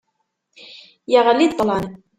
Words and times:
Yeɣli-d 1.11 1.53
ṭṭlam. 1.55 1.85